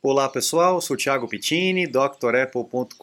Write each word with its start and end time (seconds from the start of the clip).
Olá 0.00 0.28
pessoal, 0.28 0.80
sou 0.80 0.96
Thiago 0.96 1.26
Pittini, 1.26 1.84
drapple.com.br. 1.84 2.94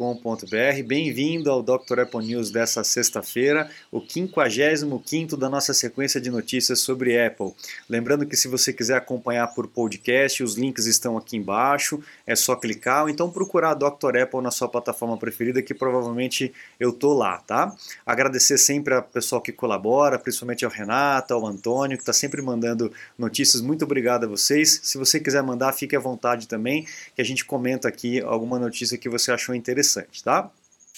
Bem-vindo 0.87 1.51
ao 1.51 1.61
Dr. 1.61 1.99
Apple 2.03 2.25
News 2.25 2.49
dessa 2.49 2.85
sexta-feira, 2.85 3.69
o 3.91 3.99
55 3.99 5.35
da 5.35 5.49
nossa 5.49 5.73
sequência 5.73 6.21
de 6.21 6.31
notícias 6.31 6.79
sobre 6.79 7.21
Apple. 7.21 7.51
Lembrando 7.89 8.25
que 8.25 8.37
se 8.37 8.47
você 8.47 8.71
quiser 8.71 8.95
acompanhar 8.95 9.53
por 9.53 9.67
podcast, 9.67 10.41
os 10.41 10.55
links 10.55 10.85
estão 10.85 11.17
aqui 11.17 11.35
embaixo, 11.35 12.01
é 12.25 12.33
só 12.33 12.55
clicar 12.55 13.03
ou 13.03 13.09
então 13.09 13.29
procurar 13.29 13.73
Dr. 13.73 14.15
Apple 14.21 14.41
na 14.41 14.49
sua 14.49 14.69
plataforma 14.69 15.17
preferida 15.17 15.61
que 15.61 15.73
provavelmente 15.73 16.53
eu 16.79 16.93
tô 16.93 17.13
lá, 17.13 17.39
tá? 17.39 17.75
Agradecer 18.05 18.57
sempre 18.57 18.93
ao 18.93 19.03
pessoal 19.03 19.41
que 19.41 19.51
colabora, 19.51 20.17
principalmente 20.17 20.63
ao 20.63 20.71
Renato, 20.71 21.33
ao 21.33 21.45
Antônio, 21.45 21.97
que 21.97 22.03
está 22.03 22.13
sempre 22.13 22.41
mandando 22.41 22.89
notícias. 23.17 23.61
Muito 23.61 23.83
obrigado 23.83 24.23
a 24.23 24.29
vocês. 24.29 24.79
Se 24.81 24.97
você 24.97 25.19
quiser 25.19 25.43
mandar, 25.43 25.73
fique 25.73 25.93
à 25.93 25.99
vontade 25.99 26.47
também 26.47 26.84
que 27.15 27.21
a 27.21 27.25
gente 27.25 27.45
comenta 27.45 27.87
aqui 27.87 28.21
alguma 28.21 28.59
notícia 28.59 28.97
que 28.97 29.09
você 29.09 29.31
achou 29.31 29.55
interessante, 29.55 30.23
tá? 30.23 30.51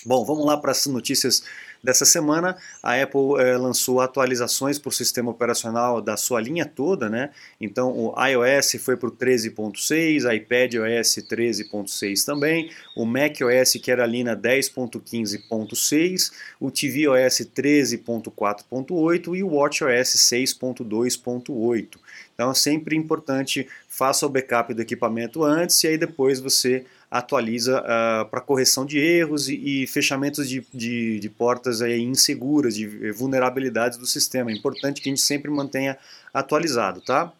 Bom, 0.05 0.23
vamos 0.23 0.45
lá 0.45 0.55
para 0.57 0.71
as 0.71 0.85
notícias 0.85 1.43
dessa 1.83 2.05
semana. 2.05 2.55
A 2.83 3.01
Apple 3.01 3.39
eh, 3.39 3.57
lançou 3.57 3.99
atualizações 3.99 4.77
para 4.77 4.89
o 4.89 4.91
sistema 4.91 5.31
operacional 5.31 5.99
da 6.01 6.15
sua 6.15 6.39
linha 6.39 6.65
toda, 6.65 7.09
né? 7.09 7.31
Então 7.59 7.91
o 7.91 8.13
iOS 8.25 8.75
foi 8.79 8.95
para 8.95 9.09
o 9.09 9.11
13.6, 9.11 10.31
iPad 10.35 10.75
OS 10.75 11.17
13.6 11.17 12.23
também, 12.23 12.69
o 12.95 13.05
Mac 13.05 13.37
OS 13.41 13.73
que 13.81 13.89
era 13.91 14.03
ali 14.03 14.23
na 14.23 14.35
10.15.6, 14.35 16.31
o 16.59 16.69
TV 16.69 17.07
OS 17.07 17.39
13.4.8 17.39 19.35
e 19.35 19.43
o 19.43 19.49
Watch 19.49 19.83
OS 19.83 20.15
6.2.8. 20.15 21.97
Então 22.33 22.51
é 22.51 22.53
sempre 22.53 22.95
importante, 22.95 23.67
faça 23.97 24.27
o 24.27 24.29
backup 24.29 24.75
do 24.75 24.81
equipamento 24.83 25.43
antes 25.43 25.83
e 25.83 25.87
aí 25.87 25.97
depois 25.97 26.39
você 26.39 26.85
atualiza 27.09 27.81
uh, 27.81 28.29
para 28.29 28.39
correção 28.39 28.85
de 28.85 28.99
erros 28.99 29.49
e, 29.49 29.55
e 29.83 29.87
fechamentos 29.87 30.47
de, 30.47 30.63
de, 30.71 31.19
de, 31.19 31.29
portas 31.31 31.81
aí 31.81 31.99
inseguras, 32.03 32.75
de 32.75 33.11
vulnerabilidades 33.11 33.97
do 33.97 34.05
sistema. 34.05 34.51
É 34.51 34.53
importante 34.53 35.01
que 35.01 35.09
a 35.09 35.11
gente 35.11 35.21
sempre 35.21 35.49
mantenha 35.49 35.97
atualizado, 36.31 37.01
tá? 37.01 37.33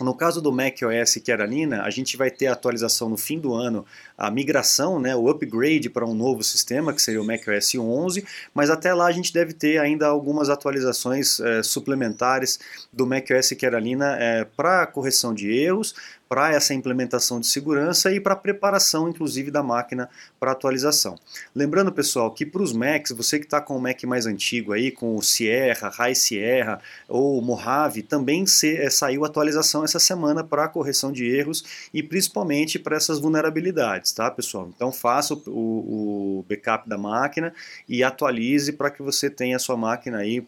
No 0.00 0.14
caso 0.14 0.40
do 0.40 0.52
macOS 0.52 1.16
Carolina, 1.26 1.82
a 1.82 1.90
gente 1.90 2.16
vai 2.16 2.30
ter 2.30 2.46
a 2.46 2.52
atualização 2.52 3.08
no 3.08 3.16
fim 3.16 3.38
do 3.38 3.52
ano, 3.52 3.84
a 4.16 4.30
migração, 4.30 5.00
né, 5.00 5.16
o 5.16 5.28
upgrade 5.28 5.90
para 5.90 6.06
um 6.06 6.14
novo 6.14 6.42
sistema, 6.44 6.92
que 6.92 7.02
seria 7.02 7.20
o 7.20 7.24
macOS 7.24 7.74
11, 7.74 8.24
mas 8.54 8.70
até 8.70 8.94
lá 8.94 9.06
a 9.06 9.12
gente 9.12 9.32
deve 9.32 9.52
ter 9.52 9.78
ainda 9.78 10.06
algumas 10.06 10.48
atualizações 10.48 11.40
é, 11.40 11.62
suplementares 11.64 12.60
do 12.92 13.06
macOS 13.06 13.52
Carolina 13.60 14.16
é, 14.20 14.44
para 14.44 14.86
correção 14.86 15.34
de 15.34 15.50
erros, 15.50 15.94
para 16.28 16.52
essa 16.52 16.74
implementação 16.74 17.40
de 17.40 17.46
segurança 17.46 18.12
e 18.12 18.20
para 18.20 18.34
a 18.34 18.36
preparação, 18.36 19.08
inclusive, 19.08 19.50
da 19.50 19.62
máquina 19.62 20.08
para 20.38 20.52
atualização. 20.52 21.16
Lembrando, 21.54 21.90
pessoal, 21.90 22.30
que 22.30 22.44
para 22.44 22.62
os 22.62 22.72
Macs, 22.72 23.12
você 23.12 23.38
que 23.38 23.46
está 23.46 23.60
com 23.60 23.76
o 23.76 23.80
Mac 23.80 24.02
mais 24.04 24.26
antigo 24.26 24.72
aí, 24.72 24.90
com 24.90 25.16
o 25.16 25.22
Sierra, 25.22 25.88
High 25.88 26.14
Sierra 26.14 26.80
ou 27.08 27.40
Mojave, 27.40 28.02
também 28.02 28.46
se, 28.46 28.76
é, 28.76 28.90
saiu 28.90 29.24
atualização 29.24 29.84
essa 29.84 29.98
semana 29.98 30.44
para 30.44 30.68
correção 30.68 31.10
de 31.10 31.24
erros 31.24 31.88
e 31.94 32.02
principalmente 32.02 32.78
para 32.78 32.96
essas 32.96 33.18
vulnerabilidades, 33.18 34.12
tá, 34.12 34.30
pessoal? 34.30 34.70
Então 34.74 34.92
faça 34.92 35.34
o, 35.34 35.42
o, 35.46 36.38
o 36.40 36.44
backup 36.48 36.88
da 36.88 36.98
máquina 36.98 37.54
e 37.88 38.02
atualize 38.02 38.72
para 38.72 38.90
que 38.90 39.02
você 39.02 39.30
tenha 39.30 39.56
a 39.56 39.60
sua 39.60 39.76
máquina 39.76 40.18
aí 40.18 40.46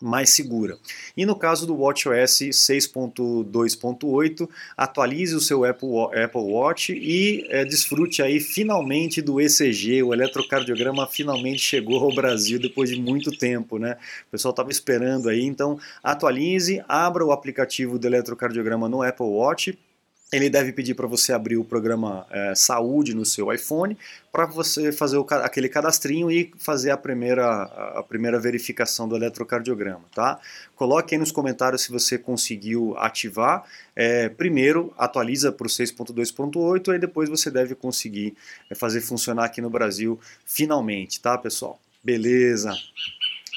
mais 0.00 0.30
segura. 0.30 0.78
E 1.16 1.26
no 1.26 1.36
caso 1.36 1.66
do 1.66 1.76
WatchOS 1.76 2.50
6.2.8, 2.52 4.48
atualize 4.76 5.34
o 5.34 5.40
seu 5.40 5.64
Apple, 5.64 5.88
Apple 6.22 6.40
Watch 6.40 6.92
e 6.92 7.46
é, 7.48 7.64
desfrute 7.64 8.22
aí 8.22 8.40
finalmente 8.40 9.20
do 9.20 9.40
ECG, 9.40 10.02
o 10.02 10.12
eletrocardiograma 10.14 11.06
finalmente 11.06 11.60
chegou 11.60 12.02
ao 12.02 12.14
Brasil 12.14 12.58
depois 12.58 12.90
de 12.90 13.00
muito 13.00 13.30
tempo, 13.30 13.78
né? 13.78 13.96
O 14.28 14.30
pessoal 14.30 14.50
estava 14.50 14.70
esperando 14.70 15.28
aí, 15.28 15.44
então 15.44 15.78
atualize, 16.02 16.82
abra 16.88 17.24
o 17.24 17.32
aplicativo 17.32 17.98
do 17.98 18.06
eletrocardiograma 18.06 18.88
no 18.88 19.02
Apple 19.02 19.26
Watch 19.26 19.78
ele 20.32 20.48
deve 20.48 20.72
pedir 20.72 20.94
para 20.94 21.06
você 21.06 21.32
abrir 21.32 21.56
o 21.56 21.64
programa 21.64 22.26
é, 22.30 22.54
Saúde 22.54 23.14
no 23.14 23.24
seu 23.24 23.52
iPhone 23.52 23.98
para 24.30 24.46
você 24.46 24.92
fazer 24.92 25.16
o, 25.16 25.26
aquele 25.28 25.68
cadastrinho 25.68 26.30
e 26.30 26.52
fazer 26.56 26.92
a 26.92 26.96
primeira, 26.96 27.62
a 27.62 28.02
primeira 28.02 28.38
verificação 28.38 29.08
do 29.08 29.16
eletrocardiograma, 29.16 30.04
tá? 30.14 30.38
Coloque 30.76 31.14
aí 31.14 31.18
nos 31.18 31.32
comentários 31.32 31.82
se 31.82 31.90
você 31.90 32.16
conseguiu 32.16 32.94
ativar. 32.96 33.64
É, 33.96 34.28
primeiro, 34.28 34.94
atualiza 34.96 35.50
para 35.50 35.66
o 35.66 35.70
6.2.8 35.70 36.94
e 36.94 36.98
depois 36.98 37.28
você 37.28 37.50
deve 37.50 37.74
conseguir 37.74 38.34
é, 38.70 38.74
fazer 38.74 39.00
funcionar 39.00 39.46
aqui 39.46 39.60
no 39.60 39.68
Brasil 39.68 40.18
finalmente, 40.46 41.20
tá, 41.20 41.36
pessoal? 41.36 41.80
Beleza! 42.04 42.72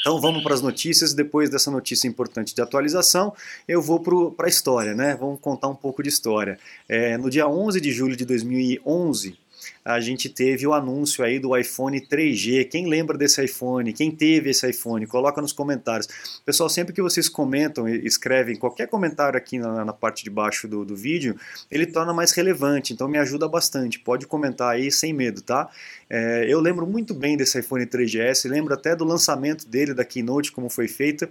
Então 0.03 0.19
vamos 0.19 0.43
para 0.43 0.53
as 0.53 0.61
notícias. 0.61 1.13
Depois 1.13 1.49
dessa 1.49 1.71
notícia 1.71 2.09
importante 2.09 2.53
de 2.53 2.61
atualização, 2.61 3.33
eu 3.65 3.81
vou 3.81 4.01
para 4.33 4.47
a 4.47 4.49
história, 4.49 4.93
né? 4.93 5.15
Vamos 5.17 5.39
contar 5.39 5.69
um 5.69 5.75
pouco 5.75 6.03
de 6.03 6.09
história. 6.09 6.59
É, 6.89 7.17
no 7.17 7.29
dia 7.29 7.47
11 7.47 7.79
de 7.79 7.89
julho 7.89 8.17
de 8.17 8.25
2011, 8.25 9.37
a 9.83 9.99
gente 9.99 10.29
teve 10.29 10.65
o 10.65 10.73
anúncio 10.73 11.23
aí 11.23 11.39
do 11.39 11.55
iPhone 11.57 11.99
3G. 11.99 12.69
Quem 12.69 12.87
lembra 12.87 13.17
desse 13.17 13.43
iPhone? 13.43 13.93
Quem 13.93 14.11
teve 14.11 14.49
esse 14.49 14.69
iPhone? 14.69 15.05
Coloca 15.07 15.41
nos 15.41 15.53
comentários. 15.53 16.07
Pessoal, 16.45 16.69
sempre 16.69 16.93
que 16.93 17.01
vocês 17.01 17.27
comentam 17.29 17.87
e 17.87 18.05
escrevem 18.05 18.55
qualquer 18.55 18.87
comentário 18.87 19.37
aqui 19.37 19.57
na, 19.59 19.85
na 19.85 19.93
parte 19.93 20.23
de 20.23 20.29
baixo 20.29 20.67
do, 20.67 20.83
do 20.85 20.95
vídeo, 20.95 21.35
ele 21.69 21.85
torna 21.85 22.13
mais 22.13 22.31
relevante, 22.31 22.93
então 22.93 23.07
me 23.07 23.17
ajuda 23.17 23.47
bastante. 23.47 23.99
Pode 23.99 24.27
comentar 24.27 24.73
aí 24.73 24.91
sem 24.91 25.13
medo, 25.13 25.41
tá? 25.41 25.69
É, 26.09 26.45
eu 26.47 26.59
lembro 26.59 26.85
muito 26.85 27.13
bem 27.13 27.37
desse 27.37 27.59
iPhone 27.59 27.85
3GS, 27.85 28.49
lembro 28.49 28.73
até 28.73 28.95
do 28.95 29.03
lançamento 29.03 29.67
dele, 29.67 29.93
da 29.93 30.05
Keynote, 30.05 30.51
como 30.51 30.69
foi 30.69 30.87
feita 30.87 31.29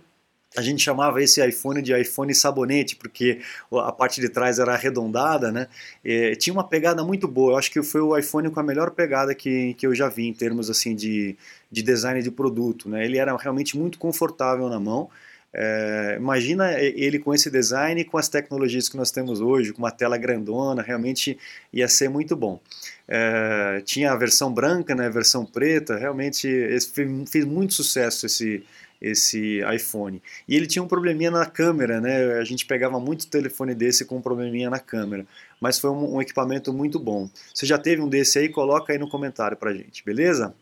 a 0.56 0.62
gente 0.62 0.82
chamava 0.82 1.22
esse 1.22 1.46
iPhone 1.46 1.80
de 1.80 1.98
iPhone 1.98 2.34
sabonete, 2.34 2.96
porque 2.96 3.40
a 3.72 3.92
parte 3.92 4.20
de 4.20 4.28
trás 4.28 4.58
era 4.58 4.74
arredondada, 4.74 5.50
né? 5.50 5.66
E 6.04 6.36
tinha 6.36 6.52
uma 6.52 6.64
pegada 6.66 7.02
muito 7.02 7.26
boa. 7.26 7.52
Eu 7.52 7.56
acho 7.56 7.70
que 7.70 7.82
foi 7.82 8.00
o 8.00 8.16
iPhone 8.16 8.50
com 8.50 8.60
a 8.60 8.62
melhor 8.62 8.90
pegada 8.90 9.34
que, 9.34 9.74
que 9.74 9.86
eu 9.86 9.94
já 9.94 10.08
vi 10.08 10.26
em 10.26 10.34
termos 10.34 10.68
assim 10.68 10.94
de, 10.94 11.36
de 11.70 11.82
design 11.82 12.22
de 12.22 12.30
produto, 12.30 12.88
né? 12.88 13.04
Ele 13.04 13.18
era 13.18 13.34
realmente 13.36 13.76
muito 13.78 13.98
confortável 13.98 14.68
na 14.68 14.78
mão. 14.78 15.08
É, 15.54 16.16
imagina 16.18 16.72
ele 16.80 17.18
com 17.18 17.34
esse 17.34 17.50
design 17.50 18.00
e 18.00 18.04
com 18.04 18.16
as 18.16 18.26
tecnologias 18.26 18.88
que 18.88 18.96
nós 18.96 19.10
temos 19.10 19.40
hoje, 19.40 19.72
com 19.72 19.82
uma 19.82 19.90
tela 19.90 20.16
grandona, 20.16 20.80
realmente 20.80 21.38
ia 21.70 21.86
ser 21.88 22.08
muito 22.08 22.34
bom. 22.34 22.58
É, 23.06 23.82
tinha 23.84 24.12
a 24.12 24.16
versão 24.16 24.52
branca, 24.52 24.94
né, 24.94 25.06
a 25.06 25.10
versão 25.10 25.44
preta, 25.44 25.96
realmente 25.96 26.48
fez, 26.94 27.30
fez 27.30 27.44
muito 27.44 27.74
sucesso 27.74 28.24
esse, 28.24 28.64
esse 29.02 29.60
iPhone. 29.74 30.22
E 30.48 30.54
ele 30.56 30.66
tinha 30.66 30.82
um 30.82 30.86
probleminha 30.86 31.30
na 31.30 31.44
câmera, 31.44 32.00
né? 32.00 32.38
A 32.38 32.44
gente 32.44 32.64
pegava 32.64 33.00
muito 33.00 33.26
telefone 33.26 33.74
desse 33.74 34.04
com 34.04 34.16
um 34.16 34.22
probleminha 34.22 34.70
na 34.70 34.78
câmera. 34.78 35.26
Mas 35.60 35.78
foi 35.78 35.90
um, 35.90 36.14
um 36.16 36.22
equipamento 36.22 36.72
muito 36.72 36.98
bom. 36.98 37.28
Você 37.52 37.66
já 37.66 37.76
teve 37.76 38.00
um 38.00 38.08
desse 38.08 38.38
aí? 38.38 38.48
Coloca 38.48 38.92
aí 38.92 38.98
no 38.98 39.08
comentário 39.08 39.56
pra 39.56 39.74
gente, 39.74 40.04
beleza? 40.04 40.54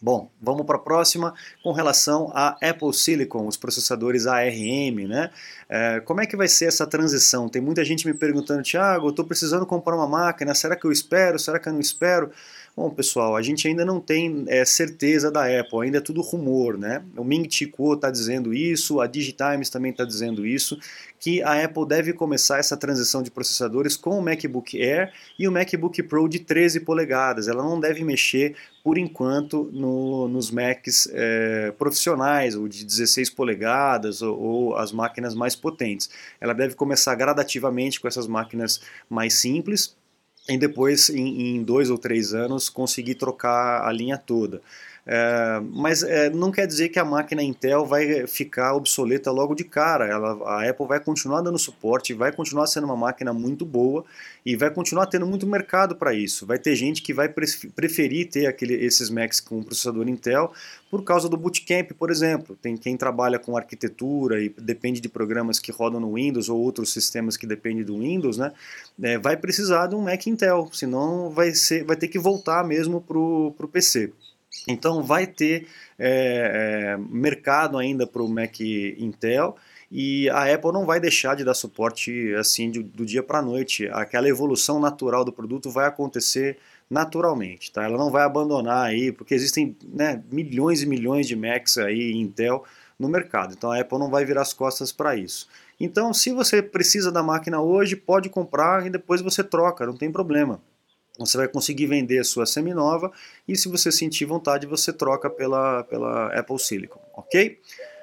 Bom, 0.00 0.30
vamos 0.40 0.64
para 0.64 0.76
a 0.76 0.80
próxima 0.80 1.34
com 1.62 1.72
relação 1.72 2.30
a 2.32 2.56
Apple 2.62 2.94
Silicon, 2.94 3.46
os 3.46 3.56
processadores 3.56 4.26
ARM, 4.28 5.08
né? 5.08 5.30
É, 5.68 6.00
como 6.00 6.20
é 6.20 6.26
que 6.26 6.36
vai 6.36 6.46
ser 6.46 6.66
essa 6.66 6.86
transição? 6.86 7.48
Tem 7.48 7.60
muita 7.60 7.84
gente 7.84 8.06
me 8.06 8.14
perguntando, 8.14 8.62
Thiago, 8.62 9.08
estou 9.08 9.24
precisando 9.24 9.66
comprar 9.66 9.96
uma 9.96 10.06
máquina, 10.06 10.54
será 10.54 10.76
que 10.76 10.86
eu 10.86 10.92
espero, 10.92 11.38
será 11.38 11.58
que 11.58 11.68
eu 11.68 11.72
não 11.72 11.80
espero? 11.80 12.30
Bom, 12.78 12.90
pessoal, 12.90 13.34
a 13.34 13.42
gente 13.42 13.66
ainda 13.66 13.84
não 13.84 14.00
tem 14.00 14.44
é, 14.46 14.64
certeza 14.64 15.32
da 15.32 15.46
Apple, 15.46 15.80
ainda 15.82 15.98
é 15.98 16.00
tudo 16.00 16.20
rumor, 16.20 16.78
né? 16.78 17.02
O 17.16 17.24
Ming 17.24 17.50
Chi 17.50 17.66
Kuo 17.66 17.94
está 17.94 18.08
dizendo 18.08 18.54
isso, 18.54 19.00
a 19.00 19.08
Digitimes 19.08 19.68
também 19.68 19.90
está 19.90 20.04
dizendo 20.04 20.46
isso, 20.46 20.78
que 21.18 21.42
a 21.42 21.64
Apple 21.64 21.88
deve 21.88 22.12
começar 22.12 22.58
essa 22.58 22.76
transição 22.76 23.20
de 23.20 23.32
processadores 23.32 23.96
com 23.96 24.16
o 24.16 24.22
MacBook 24.22 24.80
Air 24.80 25.12
e 25.36 25.48
o 25.48 25.50
MacBook 25.50 26.00
Pro 26.04 26.28
de 26.28 26.38
13 26.38 26.78
polegadas. 26.78 27.48
Ela 27.48 27.64
não 27.64 27.80
deve 27.80 28.04
mexer, 28.04 28.54
por 28.84 28.96
enquanto, 28.96 29.68
no, 29.72 30.28
nos 30.28 30.48
Macs 30.52 31.08
é, 31.12 31.72
profissionais, 31.72 32.54
ou 32.54 32.68
de 32.68 32.84
16 32.84 33.30
polegadas, 33.30 34.22
ou, 34.22 34.38
ou 34.38 34.76
as 34.76 34.92
máquinas 34.92 35.34
mais 35.34 35.56
potentes. 35.56 36.08
Ela 36.40 36.52
deve 36.52 36.76
começar 36.76 37.16
gradativamente 37.16 37.98
com 37.98 38.06
essas 38.06 38.28
máquinas 38.28 38.80
mais 39.10 39.34
simples, 39.34 39.97
e 40.48 40.56
depois, 40.56 41.10
em, 41.10 41.56
em, 41.56 41.62
dois 41.62 41.90
ou 41.90 41.98
três 41.98 42.32
anos, 42.34 42.68
conseguir 42.68 43.16
trocar 43.16 43.86
a 43.86 43.92
linha 43.92 44.16
toda. 44.16 44.62
É, 45.10 45.58
mas 45.72 46.02
é, 46.02 46.28
não 46.28 46.52
quer 46.52 46.66
dizer 46.66 46.90
que 46.90 46.98
a 46.98 47.04
máquina 47.04 47.42
Intel 47.42 47.86
vai 47.86 48.26
ficar 48.26 48.74
obsoleta 48.74 49.30
logo 49.30 49.54
de 49.54 49.64
cara. 49.64 50.06
Ela, 50.06 50.32
a 50.46 50.68
Apple 50.68 50.86
vai 50.86 51.00
continuar 51.00 51.40
dando 51.40 51.58
suporte, 51.58 52.12
vai 52.12 52.30
continuar 52.30 52.66
sendo 52.66 52.84
uma 52.84 52.96
máquina 52.96 53.32
muito 53.32 53.64
boa 53.64 54.04
e 54.44 54.54
vai 54.54 54.70
continuar 54.70 55.06
tendo 55.06 55.26
muito 55.26 55.46
mercado 55.46 55.96
para 55.96 56.12
isso. 56.12 56.44
Vai 56.44 56.58
ter 56.58 56.76
gente 56.76 57.00
que 57.00 57.14
vai 57.14 57.26
preferir 57.26 58.28
ter 58.28 58.44
aquele, 58.44 58.74
esses 58.74 59.08
Macs 59.08 59.40
com 59.40 59.62
processador 59.62 60.06
Intel 60.06 60.52
por 60.90 61.02
causa 61.02 61.26
do 61.26 61.38
Bootcamp, 61.38 61.92
por 61.98 62.10
exemplo. 62.10 62.54
Tem 62.60 62.76
quem 62.76 62.94
trabalha 62.94 63.38
com 63.38 63.56
arquitetura 63.56 64.42
e 64.42 64.50
depende 64.50 65.00
de 65.00 65.08
programas 65.08 65.58
que 65.58 65.72
rodam 65.72 66.00
no 66.00 66.16
Windows 66.16 66.50
ou 66.50 66.60
outros 66.60 66.92
sistemas 66.92 67.34
que 67.34 67.46
dependem 67.46 67.82
do 67.82 67.98
Windows, 67.98 68.36
né? 68.36 68.52
É, 69.02 69.16
vai 69.16 69.38
precisar 69.38 69.86
de 69.86 69.94
um 69.94 70.02
Mac 70.02 70.26
Intel, 70.26 70.68
senão 70.70 71.30
vai, 71.30 71.54
ser, 71.54 71.82
vai 71.82 71.96
ter 71.96 72.08
que 72.08 72.18
voltar 72.18 72.62
mesmo 72.62 73.00
para 73.00 73.16
o 73.18 73.70
PC. 73.72 74.12
Então 74.66 75.02
vai 75.02 75.26
ter 75.26 75.66
é, 75.98 76.94
é, 76.94 76.96
mercado 76.96 77.78
ainda 77.78 78.06
para 78.06 78.22
o 78.22 78.28
Mac 78.28 78.60
Intel 78.60 79.56
e 79.90 80.28
a 80.30 80.52
Apple 80.52 80.72
não 80.72 80.84
vai 80.84 81.00
deixar 81.00 81.34
de 81.34 81.44
dar 81.44 81.54
suporte 81.54 82.34
assim 82.34 82.70
do, 82.70 82.82
do 82.82 83.06
dia 83.06 83.22
para 83.22 83.38
a 83.38 83.42
noite. 83.42 83.88
Aquela 83.92 84.28
evolução 84.28 84.78
natural 84.78 85.24
do 85.24 85.32
produto 85.32 85.70
vai 85.70 85.86
acontecer 85.86 86.58
naturalmente, 86.90 87.70
tá? 87.72 87.84
Ela 87.84 87.98
não 87.98 88.10
vai 88.10 88.24
abandonar 88.24 88.86
aí, 88.86 89.12
porque 89.12 89.34
existem 89.34 89.76
né, 89.86 90.22
milhões 90.30 90.82
e 90.82 90.86
milhões 90.86 91.26
de 91.26 91.36
Macs 91.36 91.78
aí 91.78 92.12
Intel 92.12 92.64
no 92.98 93.08
mercado. 93.08 93.54
Então 93.54 93.70
a 93.70 93.78
Apple 93.80 93.98
não 93.98 94.10
vai 94.10 94.24
virar 94.24 94.42
as 94.42 94.52
costas 94.52 94.92
para 94.92 95.16
isso. 95.16 95.48
Então, 95.80 96.12
se 96.12 96.32
você 96.32 96.60
precisa 96.60 97.12
da 97.12 97.22
máquina 97.22 97.60
hoje, 97.60 97.94
pode 97.94 98.28
comprar 98.28 98.84
e 98.86 98.90
depois 98.90 99.20
você 99.20 99.44
troca, 99.44 99.86
não 99.86 99.96
tem 99.96 100.10
problema. 100.10 100.60
Você 101.18 101.36
vai 101.36 101.48
conseguir 101.48 101.86
vender 101.86 102.18
a 102.18 102.24
sua 102.24 102.46
seminova 102.46 103.10
e 103.46 103.56
se 103.56 103.68
você 103.68 103.90
sentir 103.90 104.24
vontade, 104.24 104.66
você 104.66 104.92
troca 104.92 105.28
pela, 105.28 105.82
pela 105.84 106.26
Apple 106.38 106.58
Silicon, 106.58 107.00
ok? 107.14 107.58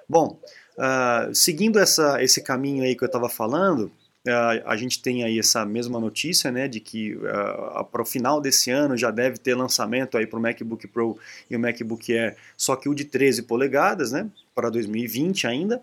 Bom, 0.07 0.39
uh, 0.77 1.33
seguindo 1.33 1.79
essa, 1.79 2.21
esse 2.21 2.41
caminho 2.41 2.83
aí 2.83 2.95
que 2.95 3.03
eu 3.03 3.07
estava 3.07 3.29
falando, 3.29 3.91
Uh, 4.27 4.57
a 4.65 4.75
gente 4.75 5.03
tem 5.03 5.23
aí 5.23 5.37
essa 5.37 5.63
mesma 5.63 5.99
notícia, 5.99 6.51
né, 6.51 6.67
de 6.67 6.79
que 6.79 7.13
uh, 7.13 7.85
para 7.85 8.01
o 8.01 8.05
final 8.05 8.41
desse 8.41 8.71
ano 8.71 8.97
já 8.97 9.11
deve 9.11 9.37
ter 9.37 9.53
lançamento 9.53 10.17
aí 10.17 10.25
para 10.25 10.39
o 10.39 10.41
MacBook 10.41 10.87
Pro 10.87 11.19
e 11.47 11.55
o 11.55 11.59
MacBook 11.59 12.11
Air, 12.11 12.35
só 12.57 12.75
que 12.75 12.89
o 12.89 12.95
de 12.95 13.05
13 13.05 13.43
polegadas, 13.43 14.11
né, 14.11 14.27
para 14.55 14.71
2020 14.71 15.45
ainda. 15.45 15.79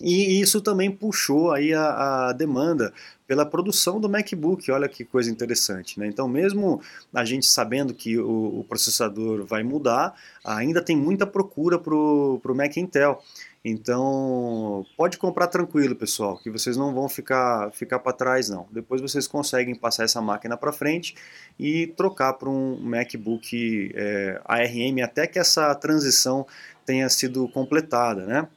E 0.00 0.40
isso 0.40 0.60
também 0.62 0.90
puxou 0.90 1.52
aí 1.52 1.74
a, 1.74 2.28
a, 2.28 2.32
demanda 2.32 2.92
pela 3.26 3.44
produção 3.44 4.00
do 4.00 4.08
MacBook, 4.08 4.70
olha 4.72 4.88
que 4.88 5.04
coisa 5.04 5.30
interessante. 5.30 6.00
Né? 6.00 6.06
Então, 6.06 6.26
mesmo 6.26 6.80
a 7.12 7.24
gente 7.24 7.46
sabendo 7.46 7.92
que 7.92 8.18
o, 8.18 8.60
o 8.60 8.64
processador 8.64 9.44
vai 9.44 9.62
mudar, 9.62 10.14
ainda 10.42 10.82
tem 10.82 10.96
muita 10.96 11.26
procura 11.26 11.78
para 11.78 11.94
o 11.94 12.40
Mac 12.54 12.76
Intel. 12.76 13.22
Então, 13.62 14.86
pode 14.96 15.18
comprar 15.18 15.46
tranquilo, 15.46 15.94
pessoal, 15.94 16.38
que 16.38 16.50
vocês 16.50 16.78
não 16.78 16.94
vão 16.94 17.10
ficar, 17.10 17.70
ficar 17.72 17.98
para 17.98 18.14
trás, 18.14 18.48
não. 18.48 18.66
Depois 18.72 19.02
vocês 19.02 19.28
conseguem 19.28 19.74
passar 19.74 20.04
essa 20.04 20.20
máquina 20.20 20.56
para 20.56 20.72
frente 20.72 21.14
e 21.58 21.88
trocar 21.88 22.32
para 22.32 22.48
um 22.48 22.80
MacBook 22.80 23.92
é, 23.94 24.40
ARM 24.46 25.02
até 25.04 25.26
que 25.26 25.38
essa 25.38 25.74
transição 25.74 26.46
tenha 26.86 27.06
sido 27.10 27.46
completada, 27.48 28.24
né? 28.24 28.48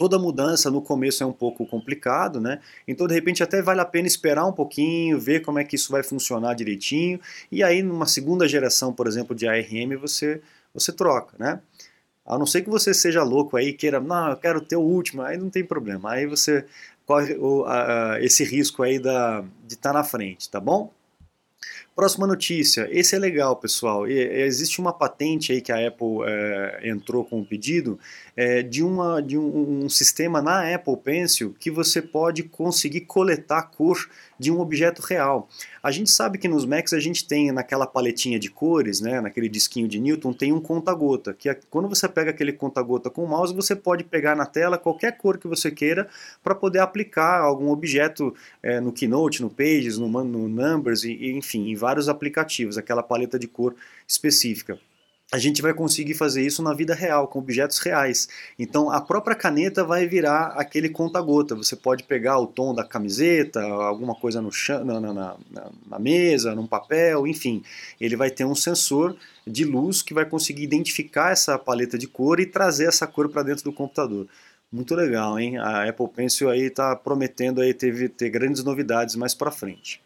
Toda 0.00 0.18
mudança 0.18 0.70
no 0.70 0.80
começo 0.80 1.22
é 1.22 1.26
um 1.26 1.32
pouco 1.32 1.66
complicado, 1.66 2.40
né? 2.40 2.58
Então 2.88 3.06
de 3.06 3.12
repente 3.12 3.42
até 3.42 3.60
vale 3.60 3.82
a 3.82 3.84
pena 3.84 4.08
esperar 4.08 4.46
um 4.46 4.52
pouquinho, 4.52 5.20
ver 5.20 5.40
como 5.42 5.58
é 5.58 5.64
que 5.64 5.76
isso 5.76 5.92
vai 5.92 6.02
funcionar 6.02 6.54
direitinho, 6.54 7.20
e 7.52 7.62
aí 7.62 7.82
numa 7.82 8.06
segunda 8.06 8.48
geração, 8.48 8.94
por 8.94 9.06
exemplo, 9.06 9.36
de 9.36 9.46
ARM, 9.46 9.98
você 10.00 10.40
você 10.72 10.90
troca, 10.90 11.36
né? 11.38 11.60
A 12.24 12.38
não 12.38 12.46
ser 12.46 12.62
que 12.62 12.70
você 12.70 12.94
seja 12.94 13.22
louco 13.22 13.58
aí, 13.58 13.74
queira, 13.74 14.00
não, 14.00 14.30
eu 14.30 14.36
quero 14.38 14.62
ter 14.62 14.76
o 14.76 14.80
último, 14.80 15.20
aí 15.20 15.36
não 15.36 15.50
tem 15.50 15.64
problema. 15.64 16.12
Aí 16.12 16.26
você 16.26 16.64
corre 17.04 17.34
o, 17.34 17.64
a, 17.66 18.14
a, 18.14 18.22
esse 18.22 18.42
risco 18.42 18.82
aí 18.82 18.98
da, 18.98 19.42
de 19.66 19.74
estar 19.74 19.90
tá 19.90 19.98
na 19.98 20.04
frente, 20.04 20.48
tá 20.48 20.60
bom? 20.60 20.90
Próxima 22.00 22.26
notícia, 22.26 22.88
esse 22.90 23.14
é 23.14 23.18
legal, 23.18 23.56
pessoal. 23.56 24.08
E, 24.08 24.14
existe 24.18 24.80
uma 24.80 24.90
patente 24.90 25.52
aí 25.52 25.60
que 25.60 25.70
a 25.70 25.86
Apple 25.86 26.24
é, 26.24 26.88
entrou 26.88 27.26
com 27.26 27.40
um 27.40 27.44
pedido 27.44 27.98
é, 28.34 28.62
de, 28.62 28.82
uma, 28.82 29.20
de 29.20 29.36
um, 29.36 29.84
um, 29.84 29.88
sistema 29.90 30.40
na 30.40 30.74
Apple 30.74 30.96
Pencil 30.96 31.54
que 31.60 31.70
você 31.70 32.00
pode 32.00 32.44
conseguir 32.44 33.02
coletar 33.02 33.64
cor 33.64 34.08
de 34.38 34.50
um 34.50 34.60
objeto 34.60 35.02
real. 35.02 35.46
A 35.82 35.90
gente 35.90 36.08
sabe 36.10 36.38
que 36.38 36.48
nos 36.48 36.64
Macs 36.64 36.94
a 36.94 37.00
gente 37.00 37.26
tem 37.26 37.52
naquela 37.52 37.86
paletinha 37.86 38.38
de 38.38 38.50
cores, 38.50 39.02
né, 39.02 39.20
naquele 39.20 39.50
disquinho 39.50 39.86
de 39.86 40.00
Newton, 40.00 40.32
tem 40.32 40.54
um 40.54 40.60
conta-gota, 40.60 41.34
que 41.34 41.50
é, 41.50 41.58
quando 41.68 41.86
você 41.86 42.08
pega 42.08 42.30
aquele 42.30 42.54
conta-gota 42.54 43.10
com 43.10 43.24
o 43.24 43.28
mouse, 43.28 43.52
você 43.52 43.76
pode 43.76 44.04
pegar 44.04 44.34
na 44.34 44.46
tela 44.46 44.78
qualquer 44.78 45.18
cor 45.18 45.36
que 45.36 45.46
você 45.46 45.70
queira 45.70 46.08
para 46.42 46.54
poder 46.54 46.78
aplicar 46.78 47.40
algum 47.40 47.68
objeto 47.68 48.34
no 48.82 48.92
Keynote, 48.92 49.42
no 49.42 49.50
Pages, 49.50 49.98
no, 49.98 50.08
no 50.24 50.48
Numbers, 50.48 51.04
e, 51.04 51.12
e, 51.12 51.32
enfim, 51.32 51.68
em 51.70 51.76
vários 51.90 52.08
aplicativos, 52.08 52.78
aquela 52.78 53.02
paleta 53.02 53.38
de 53.38 53.48
cor 53.48 53.74
específica 54.06 54.78
a 55.32 55.38
gente 55.38 55.62
vai 55.62 55.72
conseguir 55.72 56.14
fazer 56.14 56.44
isso 56.44 56.62
na 56.62 56.74
vida 56.74 56.92
real, 56.92 57.28
com 57.28 57.38
objetos 57.38 57.78
reais. 57.78 58.28
Então 58.58 58.90
a 58.90 59.00
própria 59.00 59.36
caneta 59.36 59.84
vai 59.84 60.06
virar 60.06 60.54
aquele 60.56 60.88
conta-gota. 60.88 61.54
Você 61.54 61.76
pode 61.76 62.02
pegar 62.02 62.38
o 62.38 62.46
tom 62.48 62.74
da 62.74 62.82
camiseta, 62.82 63.62
alguma 63.62 64.14
coisa 64.14 64.42
no 64.42 64.50
chão, 64.50 64.84
na, 64.84 65.00
na, 65.00 65.12
na, 65.12 65.36
na, 65.86 65.98
mesa, 65.98 66.54
num 66.54 66.66
papel, 66.66 67.26
enfim. 67.28 67.62
Ele 68.00 68.16
vai 68.16 68.30
ter 68.30 68.44
um 68.44 68.56
sensor 68.56 69.16
de 69.46 69.64
luz 69.64 70.02
que 70.02 70.12
vai 70.12 70.24
conseguir 70.24 70.64
identificar 70.64 71.30
essa 71.30 71.56
paleta 71.56 71.96
de 71.96 72.08
cor 72.08 72.40
e 72.40 72.46
trazer 72.46 72.88
essa 72.88 73.06
cor 73.06 73.28
para 73.28 73.44
dentro 73.44 73.62
do 73.64 73.72
computador. 73.72 74.26
Muito 74.72 74.94
legal, 74.94 75.38
hein? 75.38 75.58
A 75.58 75.88
Apple 75.88 76.08
Pencil 76.08 76.50
aí 76.50 76.62
está 76.62 76.94
prometendo 76.96 77.60
aí 77.60 77.72
ter, 77.72 78.08
ter 78.10 78.30
grandes 78.30 78.64
novidades 78.64 79.14
mais 79.14 79.34
para 79.34 79.50
frente. 79.50 80.00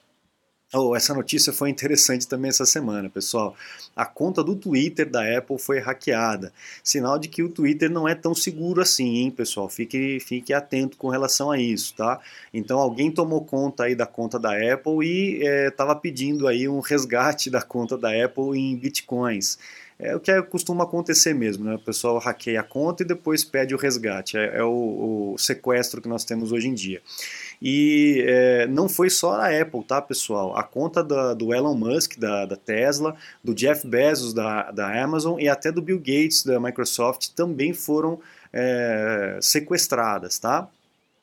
Oh, 0.77 0.97
essa 0.97 1.15
notícia 1.15 1.53
foi 1.53 1.71
interessante 1.71 2.27
também 2.27 2.49
essa 2.49 2.67
semana, 2.67 3.09
pessoal. 3.09 3.55
A 3.95 4.05
conta 4.05 4.43
do 4.43 4.57
Twitter 4.57 5.09
da 5.09 5.39
Apple 5.39 5.57
foi 5.57 5.79
hackeada. 5.79 6.53
Sinal 6.83 7.17
de 7.17 7.29
que 7.29 7.45
o 7.45 7.49
Twitter 7.49 7.89
não 7.89 8.09
é 8.09 8.15
tão 8.17 8.35
seguro 8.35 8.83
assim, 8.83 9.19
hein, 9.19 9.31
pessoal? 9.31 9.69
Fique, 9.69 10.19
fique 10.19 10.53
atento 10.53 10.97
com 10.97 11.09
relação 11.09 11.53
a 11.53 11.59
isso, 11.61 11.95
tá? 11.95 12.19
Então 12.53 12.81
alguém 12.81 13.09
tomou 13.09 13.45
conta 13.45 13.85
aí 13.85 13.95
da 13.95 14.05
conta 14.05 14.37
da 14.37 14.51
Apple 14.51 15.07
e 15.07 15.45
estava 15.69 15.93
é, 15.93 15.95
pedindo 15.95 16.49
aí 16.49 16.69
um 16.69 16.81
resgate 16.81 17.51
da 17.51 17.63
conta 17.63 17.97
da 17.97 18.11
Apple 18.25 18.59
em 18.59 18.77
bitcoins. 18.77 19.59
É 19.99 20.15
o 20.15 20.21
que 20.21 20.31
é, 20.31 20.43
costuma 20.43 20.85
acontecer 20.85 21.35
mesmo, 21.35 21.65
né? 21.65 21.77
O 21.77 21.79
pessoal 21.79 22.19
hackeia 22.19 22.61
a 22.61 22.65
conta 22.65 23.03
e 23.03 23.07
depois 23.07 23.45
pede 23.45 23.75
o 23.75 23.79
resgate. 23.79 24.37
É, 24.37 24.59
é 24.59 24.63
o, 24.65 25.35
o 25.35 25.39
sequestro 25.39 26.03
que 26.03 26.09
nós 26.09 26.25
temos 26.25 26.51
hoje 26.51 26.69
em 26.69 26.75
dia. 26.75 27.01
E 27.63 28.25
é, 28.27 28.67
não 28.67 28.89
foi 28.89 29.09
só 29.09 29.35
a 29.35 29.49
Apple, 29.49 29.85
tá, 29.85 30.03
pessoal? 30.03 30.57
A 30.57 30.63
conta 30.63 31.03
da, 31.03 31.33
do 31.33 31.55
Elon 31.55 31.75
Musk, 31.75 32.19
da, 32.19 32.45
da, 32.45 32.57
Tesla, 32.57 33.17
do 33.43 33.55
Jeff 33.55 33.87
Bezos, 33.87 34.35
da, 34.35 34.71
da 34.71 35.03
Amazon 35.03 35.39
e 35.39 35.49
até 35.49 35.71
do 35.71 35.81
Bill 35.81 35.99
Gates, 35.99 36.45
da 36.45 36.59
Microsoft, 36.59 37.29
também 37.29 37.73
foram 37.73 38.21
é, 38.53 39.39
sequestradas, 39.41 40.39
tá? 40.39 40.69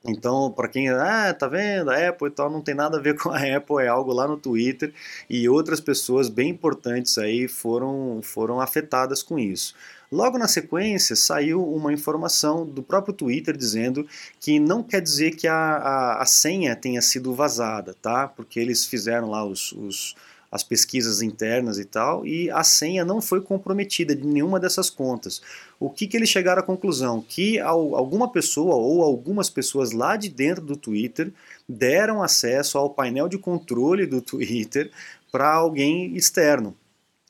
Então, 0.04 0.52
para 0.52 0.68
quem, 0.68 0.90
ah, 0.90 1.32
tá 1.34 1.48
vendo, 1.48 1.92
a 1.92 2.10
Apple 2.10 2.28
e 2.28 2.32
tal, 2.32 2.50
não 2.50 2.62
tem 2.62 2.74
nada 2.74 2.98
a 2.98 3.02
ver 3.02 3.16
com 3.20 3.30
a 3.30 3.38
Apple, 3.38 3.84
é 3.84 3.88
algo 3.88 4.12
lá 4.12 4.28
no 4.28 4.38
Twitter 4.38 4.94
e 5.30 5.48
outras 5.48 5.80
pessoas 5.80 6.28
bem 6.28 6.50
importantes 6.50 7.18
aí 7.18 7.48
foram, 7.48 8.20
foram 8.24 8.60
afetadas 8.60 9.22
com 9.22 9.38
isso. 9.38 9.76
Logo 10.12 10.38
na 10.38 10.48
sequência, 10.48 11.16
saiu 11.16 11.64
uma 11.64 11.94
informação 11.94 12.66
do 12.66 12.84
próprio 12.84 13.14
Twitter 13.14 13.56
dizendo 13.56 14.06
que 14.42 14.60
não 14.60 14.84
quer 14.84 15.02
dizer 15.02 15.36
que 15.38 15.48
a, 15.48 15.56
a, 15.56 16.22
a 16.22 16.26
senha 16.26 16.76
tenha 16.76 17.02
sido 17.02 17.34
vazada, 17.34 17.96
tá? 18.02 18.28
Porque 18.28 18.60
eles 18.60 18.86
fizeram 18.86 19.30
lá 19.30 19.46
os, 19.46 19.72
os 19.72 20.16
as 20.52 20.64
pesquisas 20.64 21.22
internas 21.22 21.80
e 21.80 21.86
tal, 21.86 22.26
e 22.26 22.52
a 22.52 22.62
senha 22.64 23.06
não 23.06 23.22
foi 23.22 23.40
comprometida 23.40 24.14
de 24.14 24.28
nenhuma 24.28 24.60
dessas 24.60 24.90
contas. 24.90 25.42
O 25.80 25.90
que, 25.90 26.06
que 26.06 26.18
eles 26.18 26.30
chegaram 26.30 26.62
à 26.62 26.66
conclusão? 26.66 27.22
Que 27.22 27.58
alguma 27.60 28.30
pessoa 28.30 28.76
ou 28.76 29.02
algumas 29.02 29.50
pessoas 29.50 29.94
lá 29.94 30.18
de 30.18 30.28
dentro 30.28 30.66
do 30.66 30.76
Twitter 30.76 31.32
deram 31.68 32.22
acesso 32.22 32.78
ao 32.78 32.90
painel 32.90 33.30
de 33.30 33.38
controle 33.38 34.06
do 34.06 34.22
Twitter 34.22 34.92
para 35.32 35.54
alguém 35.54 36.16
externo 36.18 36.76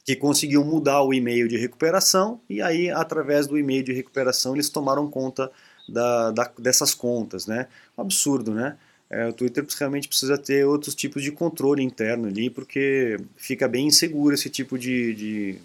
que 0.03 0.15
conseguiu 0.15 0.65
mudar 0.65 1.03
o 1.03 1.13
e-mail 1.13 1.47
de 1.47 1.57
recuperação 1.57 2.41
e 2.49 2.59
aí 2.59 2.89
através 2.89 3.45
do 3.45 3.57
e-mail 3.57 3.83
de 3.83 3.93
recuperação 3.93 4.55
eles 4.55 4.67
tomaram 4.67 5.09
conta 5.09 5.51
da, 5.87 6.31
da, 6.31 6.51
dessas 6.57 6.93
contas, 6.93 7.45
né? 7.45 7.67
Absurdo, 7.95 8.51
né? 8.51 8.77
É, 9.12 9.27
o 9.27 9.34
Twitter 9.34 9.65
realmente 9.77 10.08
precisa 10.08 10.38
ter 10.38 10.65
outros 10.65 10.96
tipos 10.96 11.22
de 11.22 11.34
controle 11.34 11.84
interno 11.84 12.30
ali, 12.30 12.50
porque 12.50 13.20
fica 13.36 13.68
bem 13.68 13.88
inseguro 13.88 14.34
esse 14.34 14.50
tipo 14.50 14.80
de, 14.80 15.13
de, 15.13 15.60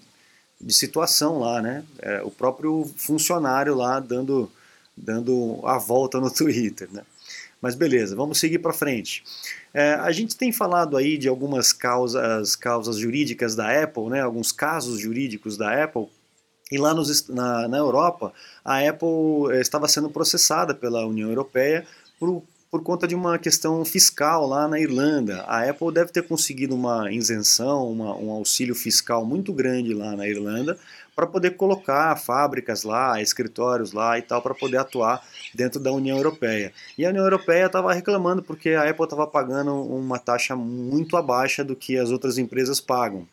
de 0.60 0.74
situação 0.74 1.38
lá, 1.38 1.62
né? 1.62 1.84
É, 2.00 2.20
o 2.22 2.30
próprio 2.30 2.84
funcionário 2.96 3.76
lá 3.76 4.00
dando, 4.00 4.50
dando 4.96 5.60
a 5.64 5.78
volta 5.78 6.18
no 6.18 6.28
Twitter, 6.34 6.88
né? 6.92 7.04
Mas 7.62 7.76
beleza, 7.76 8.16
vamos 8.16 8.38
seguir 8.40 8.58
para 8.58 8.72
frente. 8.72 9.22
É, 9.72 9.94
a 9.94 10.10
gente 10.10 10.36
tem 10.36 10.50
falado 10.50 10.96
aí 10.96 11.16
de 11.16 11.28
algumas 11.28 11.72
causas, 11.72 12.56
causas 12.56 12.96
jurídicas 12.96 13.54
da 13.54 13.82
Apple, 13.82 14.08
né, 14.10 14.20
alguns 14.20 14.50
casos 14.50 14.98
jurídicos 14.98 15.56
da 15.56 15.84
Apple, 15.84 16.08
E 16.70 16.78
lá 16.78 16.92
nos, 16.92 17.28
na, 17.28 17.68
na 17.68 17.78
Europa, 17.78 18.32
a 18.64 18.80
Apple 18.80 19.52
eh, 19.52 19.60
estava 19.60 19.86
sendo 19.86 20.10
processada 20.10 20.74
pela 20.74 21.06
União 21.06 21.28
Europeia 21.28 21.86
por, 22.18 22.42
por 22.70 22.82
conta 22.82 23.06
de 23.06 23.14
uma 23.14 23.38
questão 23.38 23.84
fiscal 23.84 24.46
lá 24.46 24.66
na 24.66 24.78
Irlanda. 24.78 25.42
A 25.42 25.68
Apple 25.68 25.92
deve 25.92 26.12
ter 26.12 26.22
conseguido 26.22 26.74
uma 26.74 27.12
isenção, 27.12 27.90
uma, 27.90 28.16
um 28.16 28.30
auxílio 28.30 28.74
fiscal 28.74 29.24
muito 29.24 29.52
grande 29.52 29.94
lá 29.94 30.16
na 30.16 30.26
Irlanda 30.26 30.78
para 31.14 31.26
poder 31.26 31.52
colocar 31.52 32.14
fábricas 32.16 32.82
lá, 32.82 33.20
escritórios 33.22 33.92
lá 33.92 34.18
e 34.18 34.22
tal, 34.22 34.42
para 34.42 34.54
poder 34.54 34.76
atuar 34.76 35.26
dentro 35.54 35.80
da 35.80 35.90
União 35.90 36.18
Europeia. 36.18 36.74
E 36.98 37.06
a 37.06 37.08
União 37.08 37.24
Europeia 37.24 37.66
estava 37.66 37.94
reclamando 37.94 38.42
porque 38.42 38.70
a 38.70 38.88
Apple 38.88 39.04
estava 39.04 39.26
pagando 39.26 39.74
uma 39.74 40.18
taxa 40.18 40.54
muito 40.54 41.16
abaixo 41.16 41.64
do 41.64 41.74
que 41.74 41.96
as 41.96 42.10
outras 42.10 42.36
empresas 42.36 42.82
pagam. 42.82 43.26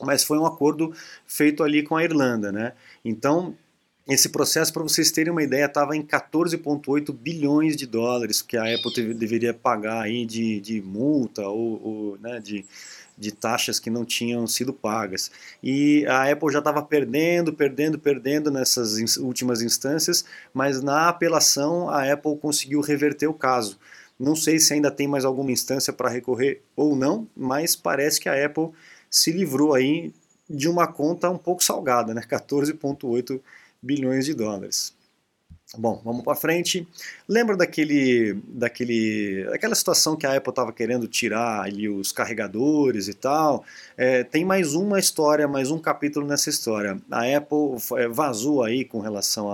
Mas 0.00 0.24
foi 0.24 0.38
um 0.38 0.46
acordo 0.46 0.94
feito 1.26 1.62
ali 1.62 1.82
com 1.82 1.96
a 1.96 2.04
Irlanda, 2.04 2.50
né? 2.50 2.72
Então, 3.04 3.54
esse 4.08 4.28
processo, 4.28 4.72
para 4.72 4.84
vocês 4.84 5.10
terem 5.10 5.32
uma 5.32 5.42
ideia, 5.42 5.64
estava 5.64 5.96
em 5.96 6.02
14,8 6.02 7.12
bilhões 7.12 7.76
de 7.76 7.86
dólares 7.86 8.40
que 8.40 8.56
a 8.56 8.62
Apple 8.62 8.92
teve, 8.94 9.14
deveria 9.14 9.52
pagar 9.52 10.02
aí 10.02 10.24
de, 10.24 10.60
de 10.60 10.80
multa 10.80 11.42
ou, 11.48 11.82
ou 11.82 12.18
né, 12.18 12.38
de, 12.38 12.64
de 13.18 13.32
taxas 13.32 13.80
que 13.80 13.90
não 13.90 14.04
tinham 14.04 14.46
sido 14.46 14.72
pagas. 14.72 15.32
E 15.60 16.06
a 16.06 16.30
Apple 16.30 16.52
já 16.52 16.60
estava 16.60 16.82
perdendo, 16.82 17.52
perdendo, 17.52 17.98
perdendo 17.98 18.48
nessas 18.48 19.16
últimas 19.16 19.60
instâncias, 19.60 20.24
mas 20.54 20.80
na 20.80 21.08
apelação 21.08 21.90
a 21.90 22.12
Apple 22.12 22.36
conseguiu 22.36 22.80
reverter 22.80 23.26
o 23.26 23.34
caso. 23.34 23.76
Não 24.16 24.36
sei 24.36 24.60
se 24.60 24.72
ainda 24.72 24.90
tem 24.90 25.08
mais 25.08 25.24
alguma 25.24 25.50
instância 25.50 25.92
para 25.92 26.08
recorrer 26.08 26.62
ou 26.76 26.94
não, 26.94 27.26
mas 27.36 27.74
parece 27.74 28.20
que 28.20 28.28
a 28.28 28.46
Apple 28.46 28.70
se 29.10 29.32
livrou 29.32 29.74
aí 29.74 30.12
de 30.48 30.68
uma 30.68 30.86
conta 30.86 31.28
um 31.28 31.36
pouco 31.36 31.64
salgada, 31.64 32.14
né? 32.14 32.22
14,8 32.22 33.30
bilhões 33.30 33.65
de 33.86 34.34
dólares. 34.34 34.96
Bom, 35.76 36.00
vamos 36.04 36.22
para 36.22 36.36
frente. 36.36 36.86
Lembra 37.28 37.56
daquele, 37.56 38.40
daquele, 38.46 39.44
daquela 39.50 39.74
situação 39.74 40.14
que 40.16 40.24
a 40.24 40.36
Apple 40.36 40.50
estava 40.50 40.72
querendo 40.72 41.08
tirar 41.08 41.62
ali 41.62 41.88
os 41.88 42.12
carregadores 42.12 43.08
e 43.08 43.14
tal? 43.14 43.64
É, 43.96 44.22
tem 44.22 44.44
mais 44.44 44.74
uma 44.74 44.98
história, 44.98 45.48
mais 45.48 45.70
um 45.72 45.78
capítulo 45.78 46.24
nessa 46.24 46.48
história. 46.50 46.96
A 47.10 47.36
Apple 47.36 47.76
é, 47.96 48.06
vazou 48.06 48.62
aí 48.62 48.84
com 48.84 49.00
relação 49.00 49.50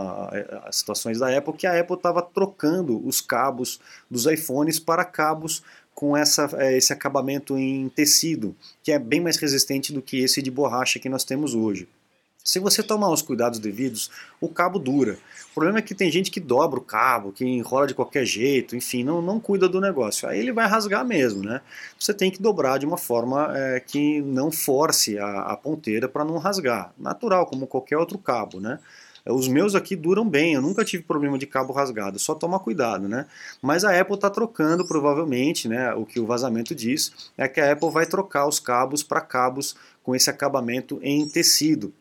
às 0.64 0.76
situações 0.76 1.18
da 1.18 1.34
Apple 1.36 1.54
que 1.54 1.66
a 1.66 1.80
Apple 1.80 1.96
estava 1.96 2.20
trocando 2.20 3.04
os 3.06 3.22
cabos 3.22 3.80
dos 4.10 4.26
iPhones 4.26 4.78
para 4.78 5.06
cabos 5.06 5.62
com 5.94 6.14
essa, 6.14 6.48
é, 6.58 6.76
esse 6.76 6.92
acabamento 6.92 7.56
em 7.56 7.88
tecido, 7.88 8.54
que 8.82 8.92
é 8.92 8.98
bem 8.98 9.20
mais 9.20 9.38
resistente 9.38 9.94
do 9.94 10.02
que 10.02 10.18
esse 10.18 10.42
de 10.42 10.50
borracha 10.50 10.98
que 10.98 11.08
nós 11.08 11.24
temos 11.24 11.54
hoje. 11.54 11.88
Se 12.44 12.58
você 12.58 12.82
tomar 12.82 13.10
os 13.10 13.22
cuidados 13.22 13.58
devidos, 13.58 14.10
o 14.40 14.48
cabo 14.48 14.78
dura. 14.78 15.16
O 15.50 15.54
problema 15.54 15.78
é 15.78 15.82
que 15.82 15.94
tem 15.94 16.10
gente 16.10 16.30
que 16.30 16.40
dobra 16.40 16.78
o 16.78 16.82
cabo, 16.82 17.30
que 17.30 17.44
enrola 17.44 17.86
de 17.86 17.94
qualquer 17.94 18.24
jeito, 18.24 18.74
enfim, 18.74 19.04
não, 19.04 19.22
não 19.22 19.38
cuida 19.38 19.68
do 19.68 19.80
negócio. 19.80 20.28
Aí 20.28 20.40
ele 20.40 20.52
vai 20.52 20.66
rasgar 20.66 21.04
mesmo, 21.04 21.44
né? 21.44 21.60
Você 21.98 22.12
tem 22.12 22.30
que 22.30 22.42
dobrar 22.42 22.78
de 22.78 22.86
uma 22.86 22.98
forma 22.98 23.56
é, 23.56 23.80
que 23.80 24.20
não 24.22 24.50
force 24.50 25.18
a, 25.18 25.42
a 25.42 25.56
ponteira 25.56 26.08
para 26.08 26.24
não 26.24 26.38
rasgar. 26.38 26.92
Natural, 26.98 27.46
como 27.46 27.66
qualquer 27.66 27.96
outro 27.96 28.18
cabo, 28.18 28.58
né? 28.58 28.78
Os 29.24 29.46
meus 29.46 29.76
aqui 29.76 29.94
duram 29.94 30.28
bem, 30.28 30.54
eu 30.54 30.62
nunca 30.62 30.84
tive 30.84 31.04
problema 31.04 31.38
de 31.38 31.46
cabo 31.46 31.72
rasgado, 31.72 32.18
só 32.18 32.34
toma 32.34 32.58
cuidado, 32.58 33.08
né? 33.08 33.26
Mas 33.60 33.84
a 33.84 33.98
Apple 34.00 34.16
está 34.16 34.28
trocando, 34.28 34.84
provavelmente, 34.84 35.68
né? 35.68 35.94
O 35.94 36.04
que 36.04 36.18
o 36.18 36.26
vazamento 36.26 36.74
diz 36.74 37.30
é 37.38 37.46
que 37.46 37.60
a 37.60 37.70
Apple 37.70 37.90
vai 37.90 38.04
trocar 38.04 38.48
os 38.48 38.58
cabos 38.58 39.04
para 39.04 39.20
cabos 39.20 39.76
com 40.02 40.12
esse 40.12 40.28
acabamento 40.28 40.98
em 41.02 41.28
tecido. 41.28 41.94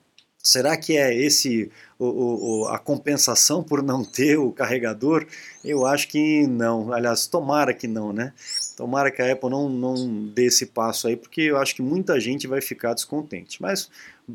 Será 0.43 0.75
que 0.75 0.97
é 0.97 1.15
esse 1.15 1.71
o, 1.99 2.63
o, 2.63 2.67
a 2.67 2.79
compensação 2.79 3.63
por 3.63 3.83
não 3.83 4.03
ter 4.03 4.37
o 4.37 4.51
carregador? 4.51 5.25
Eu 5.63 5.85
acho 5.85 6.07
que 6.07 6.47
não. 6.47 6.91
Aliás, 6.91 7.27
tomara 7.27 7.73
que 7.73 7.87
não, 7.87 8.11
né? 8.11 8.33
Tomara 8.75 9.11
que 9.11 9.21
a 9.21 9.31
Apple 9.31 9.49
não, 9.49 9.69
não 9.69 10.27
dê 10.27 10.45
esse 10.45 10.65
passo 10.65 11.07
aí, 11.07 11.15
porque 11.15 11.41
eu 11.41 11.57
acho 11.57 11.75
que 11.75 11.81
muita 11.81 12.19
gente 12.19 12.47
vai 12.47 12.61
ficar 12.61 12.93
descontente. 12.93 13.61
Mas 13.61 13.89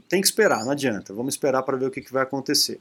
tem 0.09 0.21
que 0.21 0.27
esperar, 0.27 0.65
não 0.65 0.71
adianta. 0.71 1.13
Vamos 1.13 1.35
esperar 1.35 1.63
para 1.63 1.77
ver 1.77 1.87
o 1.87 1.91
que, 1.91 2.01
que 2.01 2.13
vai 2.13 2.23
acontecer. 2.23 2.81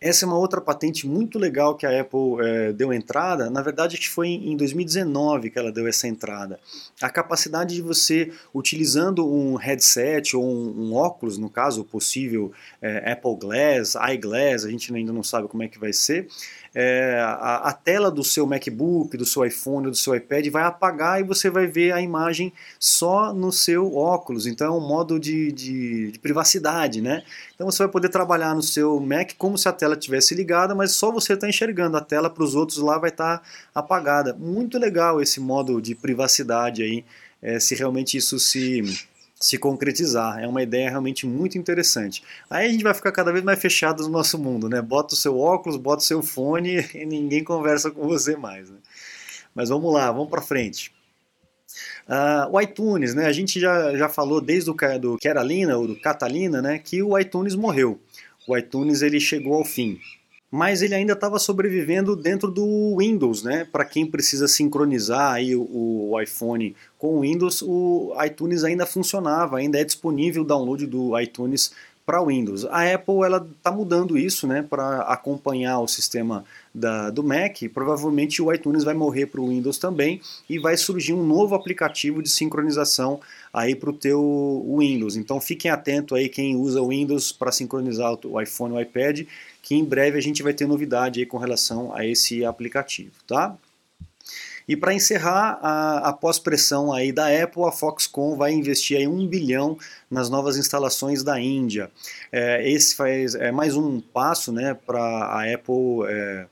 Essa 0.00 0.24
é 0.24 0.28
uma 0.28 0.38
outra 0.38 0.60
patente 0.60 1.06
muito 1.06 1.38
legal 1.38 1.76
que 1.76 1.86
a 1.86 2.00
Apple 2.00 2.40
é, 2.40 2.72
deu 2.72 2.92
entrada. 2.92 3.48
Na 3.48 3.62
verdade, 3.62 3.96
que 3.96 4.08
foi 4.08 4.28
em 4.28 4.56
2019 4.56 5.50
que 5.50 5.58
ela 5.58 5.72
deu 5.72 5.86
essa 5.86 6.06
entrada. 6.06 6.58
A 7.00 7.10
capacidade 7.10 7.74
de 7.74 7.82
você, 7.82 8.32
utilizando 8.54 9.26
um 9.26 9.54
headset 9.54 10.36
ou 10.36 10.44
um, 10.44 10.90
um 10.90 10.94
óculos, 10.94 11.38
no 11.38 11.48
caso, 11.48 11.84
possível 11.84 12.52
é, 12.82 13.12
Apple 13.12 13.36
Glass, 13.36 13.94
iGlass, 14.12 14.64
a 14.64 14.70
gente 14.70 14.94
ainda 14.94 15.12
não 15.12 15.22
sabe 15.22 15.48
como 15.48 15.62
é 15.62 15.68
que 15.68 15.78
vai 15.78 15.92
ser, 15.92 16.28
é, 16.74 17.20
a, 17.20 17.68
a, 17.68 17.72
tela 17.72 18.10
do 18.10 18.24
seu 18.24 18.44
MacBook, 18.46 19.16
do 19.16 19.24
seu 19.24 19.44
iPhone, 19.46 19.88
do 19.88 19.96
seu 19.96 20.14
iPad 20.16 20.48
vai 20.48 20.64
apagar 20.64 21.20
e 21.20 21.22
você 21.22 21.48
vai 21.48 21.68
ver 21.68 21.92
a 21.92 22.00
imagem 22.00 22.52
só 22.80 23.32
no 23.32 23.52
seu 23.52 23.94
óculos. 23.94 24.46
Então 24.46 24.66
é 24.66 24.76
um 24.76 24.80
modo 24.80 25.20
de, 25.20 25.52
de, 25.52 26.10
de 26.10 26.18
privacidade, 26.18 27.00
né? 27.00 27.22
Então 27.54 27.70
você 27.70 27.78
vai 27.84 27.88
poder 27.88 28.08
trabalhar 28.08 28.56
no 28.56 28.62
seu 28.62 28.98
Mac 28.98 29.34
como 29.38 29.56
se 29.56 29.68
a 29.68 29.72
tela 29.72 29.83
tivesse 29.96 30.34
ligada, 30.34 30.74
mas 30.74 30.92
só 30.92 31.12
você 31.12 31.34
está 31.34 31.48
enxergando 31.48 31.96
a 31.96 32.00
tela 32.00 32.30
para 32.30 32.42
os 32.42 32.54
outros 32.54 32.78
lá 32.78 32.98
vai 32.98 33.10
estar 33.10 33.38
tá 33.38 33.44
apagada. 33.74 34.34
Muito 34.34 34.78
legal 34.78 35.20
esse 35.20 35.40
modo 35.40 35.80
de 35.80 35.94
privacidade 35.94 36.82
aí, 36.82 37.04
é, 37.42 37.60
se 37.60 37.74
realmente 37.74 38.16
isso 38.16 38.38
se 38.38 38.82
se 39.44 39.58
concretizar. 39.58 40.38
É 40.42 40.48
uma 40.48 40.62
ideia 40.62 40.88
realmente 40.88 41.26
muito 41.26 41.58
interessante. 41.58 42.22
Aí 42.48 42.66
a 42.66 42.72
gente 42.72 42.82
vai 42.82 42.94
ficar 42.94 43.12
cada 43.12 43.30
vez 43.30 43.44
mais 43.44 43.60
fechado 43.60 44.02
no 44.02 44.08
nosso 44.08 44.38
mundo, 44.38 44.70
né? 44.70 44.80
Bota 44.80 45.12
o 45.12 45.16
seu 45.18 45.38
óculos, 45.38 45.76
bota 45.76 46.02
o 46.02 46.06
seu 46.06 46.22
fone 46.22 46.78
e 46.94 47.04
ninguém 47.04 47.44
conversa 47.44 47.90
com 47.90 48.08
você 48.08 48.36
mais. 48.36 48.70
Né? 48.70 48.78
Mas 49.54 49.68
vamos 49.68 49.92
lá, 49.92 50.10
vamos 50.10 50.30
para 50.30 50.40
frente. 50.40 50.90
Uh, 52.08 52.52
o 52.52 52.60
iTunes, 52.60 53.14
né? 53.14 53.26
A 53.26 53.32
gente 53.32 53.60
já, 53.60 53.94
já 53.96 54.08
falou 54.08 54.40
desde 54.40 54.70
o 54.70 54.74
do 54.98 55.18
Carolina 55.18 55.76
ou 55.76 55.86
do 55.88 55.96
Catalina, 55.96 56.62
né? 56.62 56.78
Que 56.78 57.02
o 57.02 57.18
iTunes 57.18 57.54
morreu. 57.54 58.00
O 58.46 58.56
iTunes 58.56 59.02
ele 59.02 59.20
chegou 59.20 59.54
ao 59.54 59.64
fim 59.64 59.98
mas 60.54 60.82
ele 60.82 60.94
ainda 60.94 61.14
estava 61.14 61.36
sobrevivendo 61.40 62.14
dentro 62.14 62.48
do 62.48 62.98
Windows, 62.98 63.42
né? 63.42 63.66
Para 63.72 63.84
quem 63.84 64.06
precisa 64.06 64.46
sincronizar 64.46 65.32
aí 65.32 65.56
o, 65.56 65.62
o, 66.12 66.20
iPhone 66.20 66.76
com 66.96 67.16
o 67.16 67.20
Windows, 67.22 67.60
o 67.60 68.14
iTunes 68.24 68.62
ainda 68.62 68.86
funcionava, 68.86 69.58
ainda 69.58 69.80
é 69.80 69.84
disponível 69.84 70.42
o 70.42 70.46
download 70.46 70.86
do 70.86 71.18
iTunes 71.18 71.72
para 72.06 72.22
Windows. 72.22 72.64
A 72.66 72.94
Apple 72.94 73.24
ela 73.24 73.44
está 73.56 73.72
mudando 73.72 74.16
isso, 74.16 74.46
né? 74.46 74.62
Para 74.62 75.00
acompanhar 75.00 75.80
o 75.80 75.88
sistema 75.88 76.44
da, 76.72 77.10
do 77.10 77.24
Mac, 77.24 77.56
provavelmente 77.72 78.40
o 78.40 78.52
iTunes 78.52 78.84
vai 78.84 78.94
morrer 78.94 79.26
para 79.26 79.40
o 79.40 79.48
Windows 79.48 79.78
também 79.78 80.20
e 80.48 80.60
vai 80.60 80.76
surgir 80.76 81.14
um 81.14 81.26
novo 81.26 81.56
aplicativo 81.56 82.22
de 82.22 82.28
sincronização 82.30 83.20
aí 83.54 83.76
para 83.76 83.90
o 83.90 83.92
teu 83.92 84.76
Windows. 84.76 85.16
Então 85.16 85.40
fiquem 85.40 85.70
atentos 85.70 86.18
aí 86.18 86.28
quem 86.28 86.56
usa 86.56 86.82
o 86.82 86.88
Windows 86.88 87.30
para 87.30 87.52
sincronizar 87.52 88.18
o 88.24 88.40
iPhone 88.40 88.74
e 88.74 88.78
o 88.78 88.80
iPad 88.80 89.20
que 89.62 89.74
em 89.74 89.84
breve 89.84 90.18
a 90.18 90.20
gente 90.20 90.42
vai 90.42 90.52
ter 90.52 90.66
novidade 90.66 91.20
aí 91.20 91.26
com 91.26 91.38
relação 91.38 91.94
a 91.94 92.04
esse 92.04 92.44
aplicativo, 92.44 93.12
tá? 93.26 93.56
E 94.66 94.76
para 94.76 94.94
encerrar, 94.94 95.58
a, 95.62 96.08
após 96.08 96.38
pressão 96.38 96.92
aí 96.92 97.12
da 97.12 97.28
Apple, 97.28 97.64
a 97.64 97.72
Foxconn 97.72 98.36
vai 98.36 98.52
investir 98.52 98.96
aí 98.96 99.06
um 99.06 99.26
bilhão 99.26 99.78
nas 100.10 100.30
novas 100.30 100.56
instalações 100.56 101.22
da 101.22 101.38
Índia. 101.38 101.90
É, 102.32 102.68
esse 102.68 102.94
faz, 102.94 103.34
é 103.34 103.52
mais 103.52 103.76
um 103.76 104.00
passo 104.00 104.52
né, 104.52 104.74
para 104.86 105.00
a 105.00 105.52
Apple 105.52 106.06
é, 106.08 106.46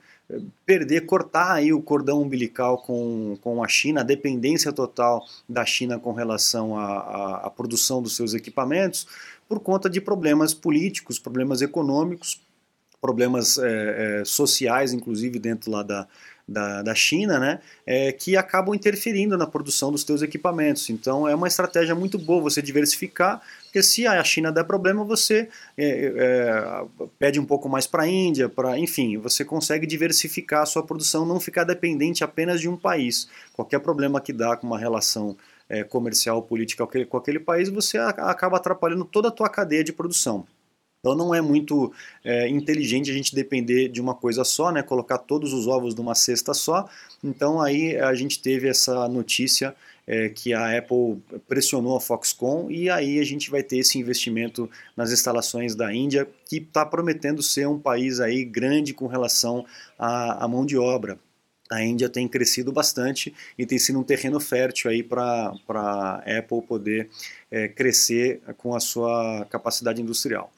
perder, 0.65 1.07
cortar 1.07 1.53
aí 1.53 1.73
o 1.73 1.83
cordão 1.83 2.23
umbilical 2.23 2.79
com, 2.79 3.37
com 3.41 3.63
a 3.63 3.69
China, 3.69 4.01
a 4.01 4.05
dependência 4.05 4.73
total 4.73 5.25
da 5.49 5.65
China 5.65 5.99
com 5.99 6.13
relação 6.13 6.79
à 6.79 7.51
produção 7.51 8.03
dos 8.03 8.17
seus 8.17 8.35
equipamentos, 8.35 9.07
por 9.49 9.61
conta 9.61 9.91
de 9.91 10.01
problemas 10.01 10.55
políticos, 10.55 11.19
problemas 11.19 11.61
econômicos, 11.63 12.41
problemas 13.03 13.59
é, 13.59 14.23
sociais, 14.25 14.93
inclusive 14.93 15.37
dentro 15.41 15.73
lá 15.73 15.83
da, 15.83 16.07
da, 16.47 16.83
da 16.83 16.95
China, 16.95 17.39
né, 17.39 17.61
é, 17.87 18.13
que 18.13 18.37
acabam 18.37 18.75
interferindo 18.75 19.37
na 19.37 19.47
produção 19.47 19.91
dos 19.91 20.05
teus 20.05 20.23
equipamentos. 20.23 20.89
Então 20.91 21.27
é 21.27 21.35
uma 21.35 21.49
estratégia 21.49 21.95
muito 21.95 22.19
boa 22.19 22.41
você 22.41 22.63
diversificar, 22.63 23.43
porque 23.65 23.83
se 23.83 24.07
a 24.07 24.23
China 24.23 24.53
der 24.53 24.65
problema, 24.65 25.03
você 25.03 25.49
é, 25.77 26.13
é, 26.17 26.85
pede 27.19 27.41
um 27.41 27.45
pouco 27.45 27.69
mais 27.69 27.87
para 27.87 28.05
a 28.05 28.09
Índia, 28.09 28.49
para, 28.49 28.79
enfim, 28.79 29.17
você 29.19 29.45
consegue 29.45 29.87
diversificar 29.87 30.63
a 30.63 30.67
sua 30.67 30.83
produção, 30.83 31.27
não 31.27 31.41
ficar 31.41 31.65
dependente 31.65 32.23
apenas 32.23 32.61
de 32.61 32.69
um 32.69 32.77
país. 32.77 33.29
Qualquer 33.53 33.81
problema 33.81 34.21
que 34.21 34.33
dá 34.33 34.57
com 34.57 34.67
uma 34.67 34.79
relação 34.79 35.37
comercial, 35.89 36.43
política 36.43 36.85
com 36.85 36.91
aquele, 36.91 37.07
com 37.07 37.17
aquele 37.17 37.41
país, 37.41 37.71
você 37.71 37.97
acaba 37.97 38.59
atrapalhando 38.59 39.07
toda 39.07 39.29
a 39.29 39.31
tua 39.31 39.49
cadeia 39.49 39.83
de 39.83 39.91
produção. 39.91 40.47
Então 41.05 41.17
não 41.17 41.35
é 41.35 41.41
muito 41.41 41.93
é, 42.25 42.49
inteligente 42.49 43.11
a 43.11 43.13
gente 43.13 43.35
depender 43.35 43.89
de 43.89 44.01
uma 44.01 44.15
coisa 44.15 44.45
só, 44.45 44.71
né? 44.71 44.85
Colocar 44.85 45.19
todos 45.19 45.53
os 45.53 45.67
ovos 45.67 45.97
numa 45.97 46.15
cesta 46.15 46.55
só. 46.55 46.89
Então 47.25 47.61
aí 47.61 47.97
a 47.97 48.15
gente 48.15 48.41
teve 48.41 48.69
essa 48.69 49.09
notícia 49.09 49.75
é, 50.07 50.29
que 50.29 50.55
a 50.55 50.79
Apple 50.79 51.21
pressionou 51.49 51.97
a 51.97 52.01
Foxconn 52.01 52.71
e 52.71 52.89
aí 52.89 53.19
a 53.19 53.25
gente 53.25 53.51
vai 53.51 53.65
ter 53.65 53.79
esse 53.79 53.99
investimento 53.99 54.71
nas 54.97 55.11
instalações 55.11 55.75
da 55.75 55.93
Índia 55.93 56.29
que 56.49 56.59
está 56.59 56.87
prometendo 56.87 57.43
ser 57.43 57.67
um 57.67 57.81
país 57.81 58.21
aí 58.21 58.45
grande 58.45 58.95
com 58.95 59.09
relação 59.09 59.67
à, 59.99 60.45
à 60.45 60.47
mão 60.47 60.65
de 60.65 60.79
obra 60.79 61.19
a 61.73 61.83
Índia 61.83 62.09
tem 62.09 62.29
crescido 62.29 62.71
bastante 62.71 63.35
e 63.57 63.65
tem 63.65 63.79
sido 63.79 63.99
um 63.99 64.03
terreno 64.03 64.39
fértil 64.39 64.91
aí 64.91 65.03
para 65.03 65.55
a 65.69 66.17
Apple 66.39 66.63
poder 66.63 67.09
é, 67.51 67.67
crescer 67.67 68.43
com 68.59 68.75
a 68.75 68.81
sua 68.81 69.47
capacidade 69.49 70.03
industrial. 70.03 70.53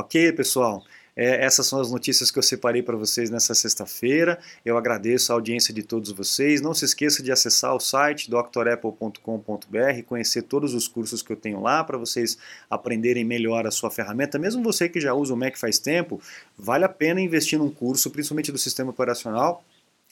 Ok, 0.00 0.32
pessoal? 0.32 0.82
É, 1.14 1.44
essas 1.44 1.66
são 1.66 1.78
as 1.78 1.92
notícias 1.92 2.30
que 2.30 2.38
eu 2.38 2.42
separei 2.42 2.82
para 2.82 2.96
vocês 2.96 3.28
nessa 3.28 3.54
sexta-feira. 3.54 4.38
Eu 4.64 4.78
agradeço 4.78 5.30
a 5.30 5.34
audiência 5.34 5.74
de 5.74 5.82
todos 5.82 6.10
vocês. 6.10 6.62
Não 6.62 6.72
se 6.72 6.86
esqueça 6.86 7.22
de 7.22 7.30
acessar 7.30 7.76
o 7.76 7.78
site 7.78 8.30
drapple.com.br, 8.30 10.02
conhecer 10.06 10.42
todos 10.42 10.72
os 10.72 10.88
cursos 10.88 11.20
que 11.20 11.30
eu 11.30 11.36
tenho 11.36 11.60
lá 11.60 11.84
para 11.84 11.98
vocês 11.98 12.38
aprenderem 12.70 13.24
melhor 13.24 13.66
a 13.66 13.70
sua 13.70 13.90
ferramenta. 13.90 14.38
Mesmo 14.38 14.62
você 14.62 14.88
que 14.88 14.98
já 14.98 15.12
usa 15.12 15.34
o 15.34 15.36
Mac 15.36 15.58
faz 15.58 15.78
tempo, 15.78 16.18
vale 16.56 16.86
a 16.86 16.88
pena 16.88 17.20
investir 17.20 17.58
num 17.58 17.70
curso, 17.70 18.10
principalmente 18.10 18.50
do 18.50 18.56
sistema 18.56 18.88
operacional 18.88 19.62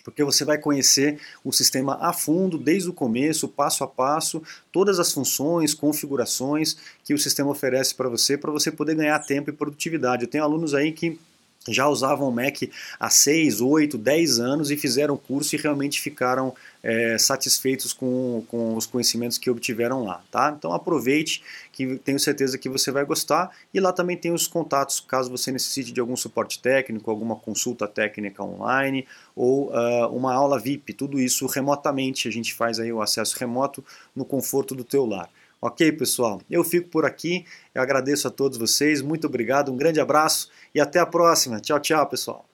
porque 0.05 0.25
você 0.25 0.45
vai 0.45 0.59
conhecer 0.59 1.21
o 1.45 1.53
sistema 1.53 1.99
a 2.01 2.13
fundo, 2.13 2.57
desde 2.57 2.89
o 2.89 2.93
começo, 2.93 3.49
passo 3.49 3.85
a 3.85 3.87
passo, 3.87 4.43
todas 4.73 4.99
as 4.99 5.13
funções, 5.13 5.75
configurações 5.75 6.77
que 7.05 7.15
o 7.15 7.19
sistema 7.19 7.51
oferece 7.51 7.95
para 7.95 8.09
você, 8.09 8.37
para 8.37 8.51
você 8.51 8.71
poder 8.71 8.95
ganhar 8.95 9.19
tempo 9.21 9.51
e 9.51 9.53
produtividade. 9.53 10.25
Eu 10.25 10.31
tenho 10.31 10.45
alunos 10.45 10.75
aí 10.75 10.93
que 10.93 11.19
já 11.69 11.89
usavam 11.89 12.31
Mac 12.31 12.63
há 12.99 13.11
6, 13.11 13.61
8, 13.61 13.97
10 13.97 14.41
anos 14.41 14.71
e 14.71 14.77
fizeram 14.77 15.15
o 15.15 15.19
curso 15.19 15.55
e 15.55 15.59
realmente 15.59 16.01
ficaram 16.01 16.55
é, 16.83 17.19
satisfeitos 17.19 17.93
com, 17.93 18.45
com 18.49 18.77
os 18.77 18.87
conhecimentos 18.87 19.39
que 19.39 19.51
obtiveram 19.51 20.05
lá, 20.05 20.23
tá? 20.31 20.55
Então 20.57 20.73
aproveite, 20.73 21.43
que 21.73 21.97
tenho 21.99 22.19
certeza 22.19 22.59
que 22.59 22.69
você 22.69 22.91
vai 22.91 23.05
gostar 23.05 23.51
e 23.73 23.81
lá 23.81 23.93
também 23.93 24.17
tem 24.17 24.33
os 24.33 24.47
contatos, 24.47 25.01
caso 25.01 25.31
você 25.31 25.51
necessite 25.51 25.93
de 25.93 26.01
algum 26.01 26.17
suporte 26.17 26.61
técnico, 26.61 27.11
alguma 27.11 27.37
consulta 27.37 27.87
técnica 27.87 28.43
online 28.43 29.07
ou 29.35 29.71
uh, 29.71 30.09
uma 30.09 30.35
aula 30.35 30.59
VIP, 30.59 30.93
tudo 30.93 31.21
isso 31.21 31.47
remotamente, 31.47 32.29
a 32.29 32.31
gente 32.31 32.55
faz 32.55 32.79
aí 32.79 32.93
o 32.93 33.03
acesso 33.03 33.39
remoto 33.39 33.85
no 34.15 34.25
conforto 34.25 34.75
do 34.75 34.85
teu 34.85 35.05
lar. 35.05 35.29
Ok, 35.61 35.91
pessoal? 35.93 36.41
Eu 36.49 36.63
fico 36.63 36.89
por 36.89 37.05
aqui. 37.05 37.45
Eu 37.75 37.83
agradeço 37.83 38.29
a 38.29 38.31
todos 38.31 38.59
vocês. 38.59 39.03
Muito 39.03 39.27
obrigado. 39.27 39.73
Um 39.73 39.77
grande 39.77 40.01
abraço 40.01 40.51
e 40.75 40.81
até 40.81 41.01
a 41.01 41.07
próxima. 41.07 41.61
Tchau, 41.61 41.81
tchau, 41.81 42.07
pessoal. 42.09 42.49